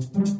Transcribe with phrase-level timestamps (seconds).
[0.00, 0.33] thank you.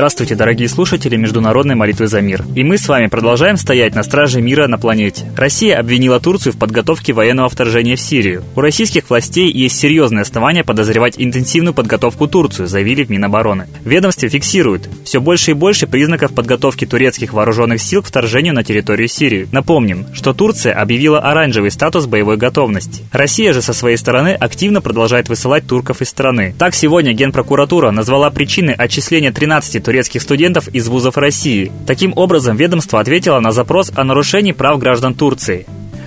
[0.00, 2.42] Здравствуйте, дорогие слушатели Международной молитвы за мир.
[2.56, 5.30] И мы с вами продолжаем стоять на страже мира на планете.
[5.36, 8.42] Россия обвинила Турцию в подготовке военного вторжения в Сирию.
[8.56, 13.66] У российских властей есть серьезные основания подозревать интенсивную подготовку Турцию, заявили в Минобороны.
[13.84, 19.06] Ведомстве фиксируют все больше и больше признаков подготовки турецких вооруженных сил к вторжению на территорию
[19.06, 19.48] Сирии.
[19.52, 23.04] Напомним, что Турция объявила оранжевый статус боевой готовности.
[23.12, 26.54] Россия же со своей стороны активно продолжает высылать турков из страны.
[26.58, 31.72] Так сегодня Генпрокуратура назвала причины отчисления 13 турецких студентов из вузов России.
[31.84, 35.66] Таким образом, ведомство ответило на запрос о нарушении прав граждан Турции.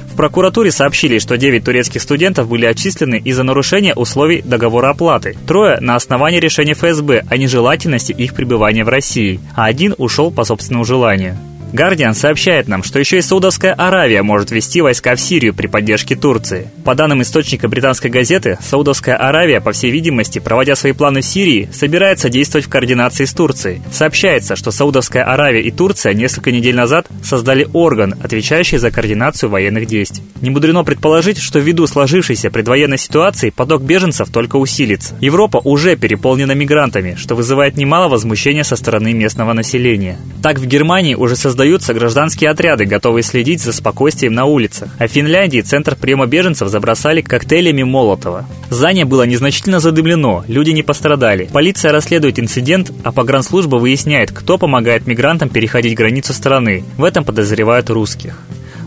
[0.09, 5.35] В прокуратуре сообщили, что 9 турецких студентов были отчислены из-за нарушения условий договора оплаты.
[5.45, 10.45] Трое на основании решения ФСБ о нежелательности их пребывания в России, а один ушел по
[10.45, 11.37] собственному желанию.
[11.73, 16.15] Гардиан сообщает нам, что еще и Саудовская Аравия может ввести войска в Сирию при поддержке
[16.15, 16.69] Турции.
[16.85, 21.67] По данным источника британской газеты, Саудовская Аравия, по всей видимости, проводя свои планы в Сирии,
[21.73, 23.81] собирается действовать в координации с Турцией.
[23.91, 29.87] Сообщается, что Саудовская Аравия и Турция несколько недель назад создали орган, отвечающий за координацию военных
[29.87, 30.23] действий.
[30.41, 35.15] Не мудрено предположить, что ввиду сложившейся предвоенной ситуации поток беженцев только усилится.
[35.21, 40.19] Европа уже переполнена мигрантами, что вызывает немало возмущения со стороны местного населения.
[40.43, 44.89] Так в Германии уже создают создаются гражданские отряды, готовые следить за спокойствием на улицах.
[44.99, 48.45] А в Финляндии центр приема беженцев забросали коктейлями Молотова.
[48.69, 51.47] Здание было незначительно задымлено, люди не пострадали.
[51.53, 56.83] Полиция расследует инцидент, а погранслужба выясняет, кто помогает мигрантам переходить границу страны.
[56.97, 58.37] В этом подозревают русских.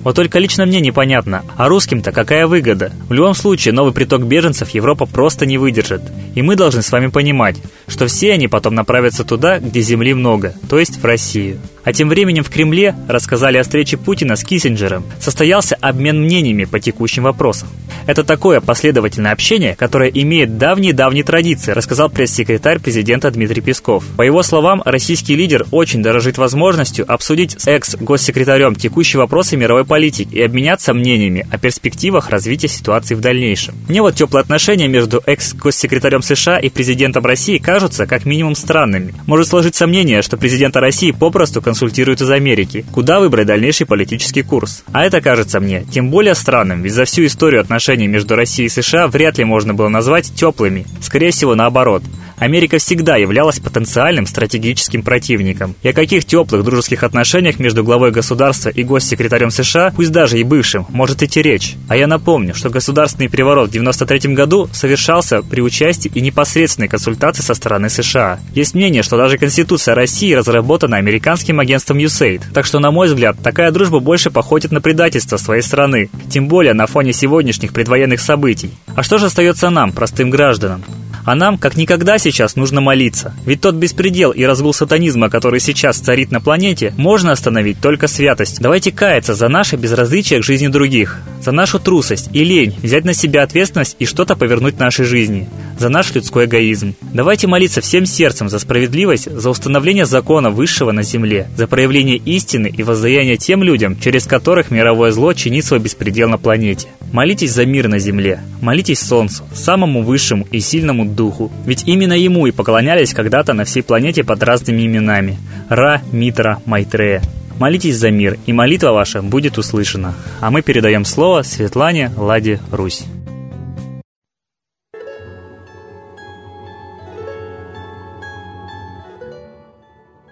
[0.03, 2.93] Вот только лично мне непонятно, а русским-то какая выгода?
[3.09, 6.03] В любом случае, новый приток беженцев Европа просто не выдержит.
[6.35, 7.57] И мы должны с вами понимать,
[7.89, 11.59] что все они потом направятся туда, где земли много, то есть в Россию.
[11.87, 15.05] А тем временем в Кремле рассказали о встрече Путина с Киссинджером.
[15.21, 17.69] Состоялся обмен мнениями по текущим вопросам.
[18.07, 24.05] Это такое последовательное общение, которое имеет давние-давние традиции, рассказал пресс-секретарь президента Дмитрий Песков.
[24.17, 30.35] По его словам, российский лидер очень дорожит возможностью обсудить с экс-госсекретарем текущие вопросы мировой политики
[30.35, 33.77] и обменяться мнениями о перспективах развития ситуации в дальнейшем.
[33.89, 39.15] Мне вот теплые отношения между экс-госсекретарем США и президентом России кажутся как минимум странными.
[39.27, 44.85] Может сложиться мнение, что президента России попросту консультируют из Америки, куда выбрать дальнейший политический курс.
[44.93, 48.71] А это кажется мне тем более странным, ведь за всю историю отношений между Россией и
[48.71, 50.87] США вряд ли можно было назвать теплыми.
[51.01, 52.03] Скорее всего, наоборот–
[52.39, 55.75] Америка всегда являлась потенциальным стратегическим противником.
[55.83, 60.45] И о каких теплых дружеских отношениях между главой государства и госсекретарем США, пусть даже и
[60.45, 61.75] бывшим, может идти речь.
[61.89, 67.43] А я напомню, что государственный переворот в 1993 году совершался при участии и непосредственной консультации
[67.43, 68.39] со стороны США.
[68.55, 72.43] Есть мнение, что даже Конституция России разработана американским агентством USAID.
[72.55, 76.73] Так что, на мой взгляд, такая дружба больше походит на предательство своей страны, тем более
[76.73, 78.71] на фоне сегодняшних предвоенных событий.
[78.95, 80.85] А что же остается нам, простым гражданам?
[81.27, 83.35] А нам, как никогда сейчас, нужно молиться.
[83.45, 88.61] Ведь тот беспредел и разгул сатанизма, который сейчас царит на планете, можно остановить только святость.
[88.61, 93.13] Давайте каяться за наше безразличие к жизни других, за нашу трусость и лень, взять на
[93.13, 95.49] себя ответственность и что-то повернуть в нашей жизни,
[95.81, 96.95] за наш людской эгоизм.
[97.13, 102.73] Давайте молиться всем сердцем за справедливость, за установление закона высшего на земле, за проявление истины
[102.75, 106.89] и воздаяние тем людям, через которых мировое зло чинит свой беспредел на планете.
[107.13, 111.53] Молитесь за мир на земле, молитесь Солнцу, самому высшему и сильному духу.
[111.67, 117.23] Ведь именно ему и поклонялись когда-то на всей планете под разными именами– Ра, Митра, Майтрея.
[117.59, 120.15] Молитесь за мир, и молитва ваша будет услышана.
[120.41, 123.05] А мы передаем слово Светлане Ладе Русь.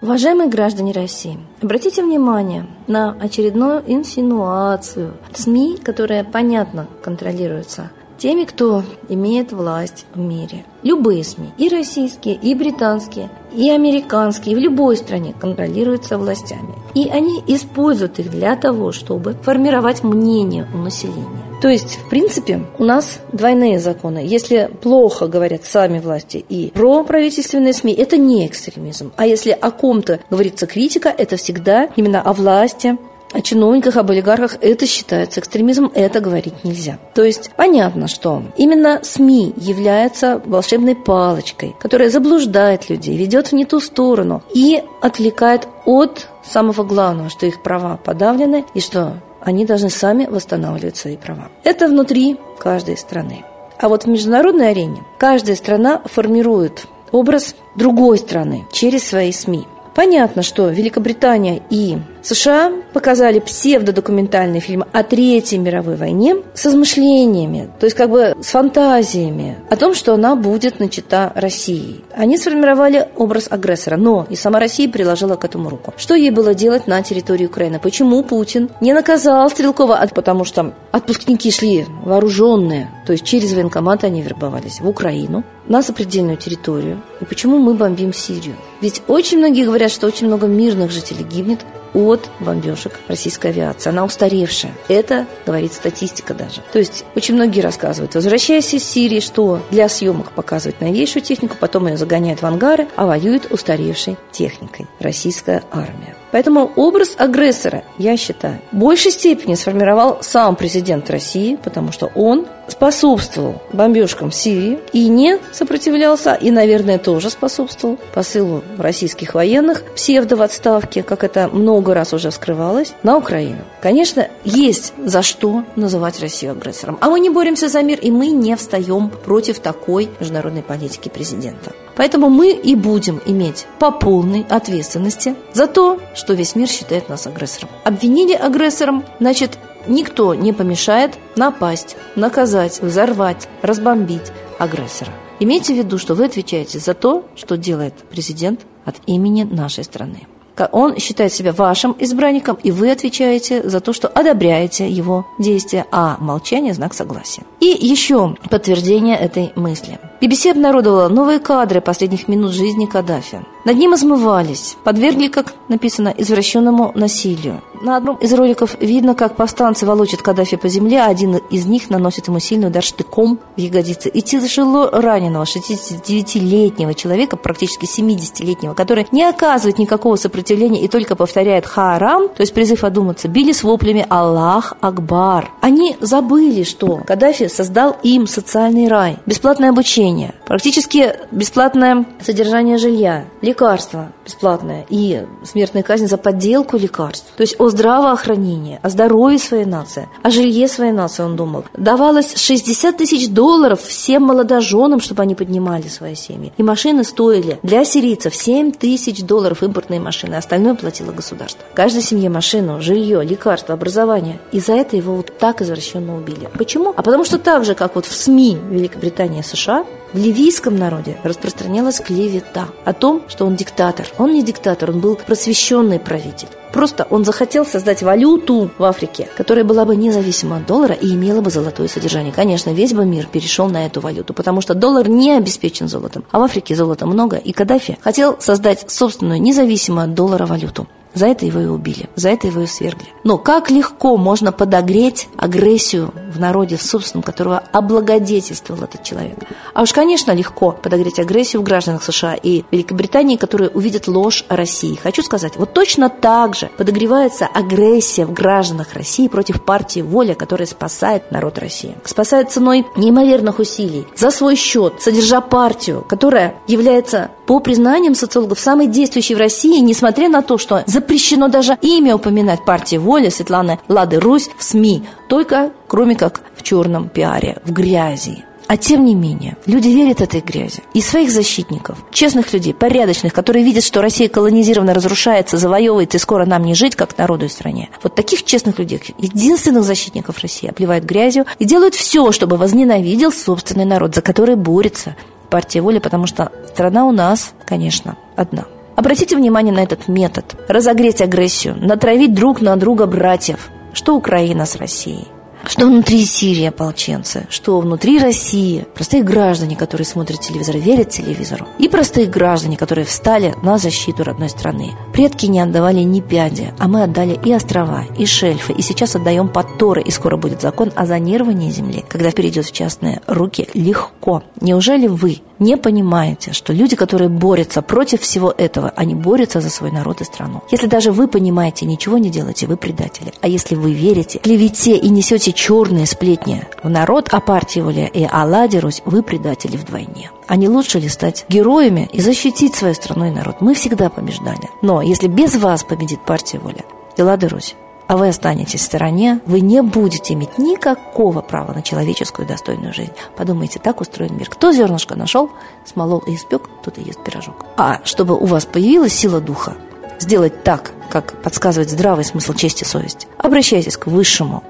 [0.05, 7.89] Уважаемые граждане России, обратите внимание на очередную инсинуацию СМИ, которая, понятно, контролируется
[8.19, 10.63] теми, кто имеет власть в мире.
[10.83, 16.75] Любые СМИ, и российские, и британские, и американские, в любой стране контролируются властями.
[16.93, 21.44] И они используют их для того, чтобы формировать мнение у населения.
[21.65, 24.19] То есть, в принципе, у нас двойные законы.
[24.23, 29.11] Если плохо говорят сами власти и про правительственные СМИ, это не экстремизм.
[29.15, 32.99] А если о ком-то говорится критика, это всегда именно о власти,
[33.33, 36.99] о чиновниках, об олигархах, это считается экстремизмом, это говорить нельзя.
[37.15, 43.65] То есть понятно, что именно СМИ является волшебной палочкой, которая заблуждает людей, ведет в не
[43.65, 49.13] ту сторону и отвлекает от самого главного, что их права подавлены и что
[49.45, 51.49] они должны сами восстанавливать свои права.
[51.63, 53.45] Это внутри каждой страны.
[53.77, 59.65] А вот в международной арене каждая страна формирует образ другой страны через свои СМИ.
[59.93, 67.85] Понятно, что Великобритания и США показали псевдодокументальный фильм о Третьей мировой войне с измышлениями, то
[67.85, 72.03] есть как бы с фантазиями о том, что она будет начата Россией.
[72.15, 75.93] Они сформировали образ агрессора, но и сама Россия приложила к этому руку.
[75.97, 77.79] Что ей было делать на территории Украины?
[77.79, 80.03] Почему Путин не наказал Стрелкова?
[80.15, 86.37] Потому что отпускники шли вооруженные, то есть через военкоматы они вербовались в Украину, на сопредельную
[86.37, 87.01] территорию.
[87.21, 88.55] И почему мы бомбим Сирию?
[88.81, 91.59] Ведь очень многие говорят, что очень много мирных жителей гибнет
[91.95, 93.89] от бомбежек российской авиации.
[93.89, 94.73] Она устаревшая.
[94.89, 96.61] Это говорит статистика даже.
[96.71, 101.87] То есть очень многие рассказывают, возвращаясь из Сирии, что для съемок показывают новейшую технику, потом
[101.87, 104.87] ее загоняют в ангары, а воюют устаревшей техникой.
[104.99, 106.15] Российская армия.
[106.31, 112.45] Поэтому образ агрессора, я считаю, в большей степени сформировал сам президент России, потому что он
[112.67, 120.41] способствовал бомбежкам Сирии и не сопротивлялся, и, наверное, тоже способствовал посылу российских военных псевдо в
[120.41, 123.59] отставке, как это много раз уже вскрывалось, на Украину.
[123.81, 126.97] Конечно, есть за что называть Россию агрессором.
[127.01, 131.71] А мы не боремся за мир, и мы не встаем против такой международной политики президента.
[131.95, 137.25] Поэтому мы и будем иметь по полной ответственности за то, что весь мир считает нас
[137.25, 137.69] агрессором.
[137.83, 145.11] Обвинили агрессором, значит, никто не помешает напасть, наказать, взорвать, разбомбить агрессора.
[145.39, 150.27] Имейте в виду, что вы отвечаете за то, что делает президент от имени нашей страны.
[150.71, 156.17] Он считает себя вашим избранником, и вы отвечаете за то, что одобряете его действия, а
[156.19, 157.43] молчание– знак согласия.
[157.59, 159.99] И еще подтверждение этой мысли.
[160.21, 163.41] BBC обнародовала новые кадры последних минут жизни Каддафи.
[163.65, 167.63] Над ним измывались, подвергли, как написано, извращенному насилию.
[167.81, 171.89] На одном из роликов видно, как повстанцы волочат Каддафи по земле, а один из них
[171.89, 174.09] наносит ему сильный удар штыком в ягодицы.
[174.09, 181.65] И тяжело раненого 69-летнего человека, практически 70-летнего, который не оказывает никакого сопротивления и только повторяет
[181.65, 185.51] «харам», то есть призыв одуматься, били с воплями «Аллах Акбар».
[185.61, 194.11] Они забыли, что Каддафи создал им социальный рай, бесплатное обучение, практически бесплатное содержание жилья, лекарства
[194.25, 197.31] бесплатное и смертная казнь за подделку лекарств.
[197.37, 201.65] То есть о здравоохранении, о здоровье своей нации, о жилье своей нации он думал.
[201.77, 206.51] Давалось 60 тысяч долларов всем молодоженам, чтобы они поднимали свои семьи.
[206.57, 211.63] И машины стоили для сирийцев 7 тысяч долларов импортные машины, остальное платило государство.
[211.75, 214.39] Каждой семье машину, жилье, лекарство, образование.
[214.51, 216.49] И за это его вот так извращенно убили.
[216.57, 216.93] Почему?
[216.95, 221.17] А потому что так же, как вот в СМИ Великобритании и США, в ливийском народе
[221.23, 224.07] распространялась клевета о том, что он диктатор.
[224.17, 226.47] Он не диктатор, он был просвещенный правитель.
[226.71, 231.41] Просто он захотел создать валюту в Африке, которая была бы независима от доллара и имела
[231.41, 232.31] бы золотое содержание.
[232.31, 236.39] Конечно, весь бы мир перешел на эту валюту, потому что доллар не обеспечен золотом, а
[236.39, 240.87] в Африке золота много, и Каддафи хотел создать собственную независимую от доллара валюту.
[241.15, 243.07] За это его и убили, за это его и свергли.
[243.23, 249.39] Но как легко можно подогреть агрессию в народе, в собственном, которого облагодетельствовал этот человек.
[249.73, 254.57] А уж, конечно, легко подогреть агрессию в гражданах США и Великобритании, которые увидят ложь о
[254.57, 254.99] России.
[255.01, 260.67] Хочу сказать, вот точно так же подогревается агрессия в гражданах России против партии «Воля», которая
[260.67, 261.95] спасает народ России.
[262.03, 268.87] Спасает ценой неимоверных усилий, за свой счет, содержа партию, которая является, по признаниям социологов, самой
[268.87, 273.79] действующей в России, несмотря на то, что за запрещено даже имя упоминать партии воли Светланы
[273.87, 278.43] Лады Русь в СМИ, только кроме как в черном пиаре, в грязи.
[278.67, 280.81] А тем не менее, люди верят этой грязи.
[280.95, 286.45] И своих защитников, честных людей, порядочных, которые видят, что Россия колонизирована, разрушается, завоевывается, и скоро
[286.45, 287.89] нам не жить, как народу и стране.
[288.01, 293.85] Вот таких честных людей, единственных защитников России, обливают грязью и делают все, чтобы возненавидел собственный
[293.85, 295.15] народ, за который борется
[295.55, 298.65] партия воли, потому что страна у нас, конечно, одна.
[298.97, 300.43] Обратите внимание на этот метод.
[300.67, 303.69] Разогреть агрессию, натравить друг на друга братьев.
[303.93, 305.29] Что Украина с Россией?
[305.67, 311.87] Что внутри Сирии ополченцы, что внутри России простые граждане, которые смотрят телевизор, верят телевизору, и
[311.87, 314.91] простые граждане, которые встали на защиту родной страны.
[315.13, 319.49] Предки не отдавали ни пяди, а мы отдали и острова, и шельфы, и сейчас отдаем
[319.49, 324.43] подторы, и скоро будет закон о зонировании земли, когда перейдет в частные руки легко.
[324.61, 329.91] Неужели вы не понимаете, что люди, которые борются против всего этого, они борются за свой
[329.91, 330.63] народ и страну.
[330.71, 333.33] Если даже вы понимаете, ничего не делаете, вы предатели.
[333.41, 338.23] А если вы верите клевете и несете черные сплетни в народ о партии Воля и
[338.23, 340.31] о Ладе Русь, вы предатели вдвойне.
[340.47, 343.61] А не лучше ли стать героями и защитить свою страну и народ?
[343.61, 344.69] Мы всегда побеждали.
[344.81, 346.83] Но если без вас победит партия Воля
[347.17, 347.75] Лада Русь,
[348.07, 353.13] а вы останетесь в стороне, вы не будете иметь никакого права на человеческую достойную жизнь.
[353.35, 354.49] Подумайте, так устроен мир.
[354.49, 355.49] Кто зернышко нашел,
[355.85, 357.65] смолол и испек, тот и ест пирожок.
[357.77, 359.75] А чтобы у вас появилась сила духа,
[360.19, 364.63] сделать так, как подсказывает здравый смысл чести и совесть, обращайтесь к Высшему,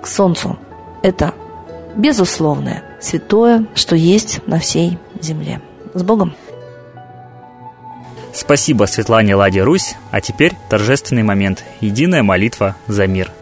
[0.00, 0.58] к Солнцу.
[1.02, 1.34] Это
[1.96, 5.60] безусловное, святое, что есть на всей земле.
[5.94, 6.34] С Богом!
[8.34, 13.30] Спасибо Светлане Ладе Русь, а теперь торжественный момент– единая молитва за мир–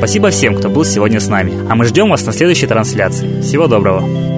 [0.00, 1.52] Спасибо всем, кто был сегодня с нами.
[1.68, 3.42] А мы ждем вас на следующей трансляции.
[3.42, 4.29] Всего доброго.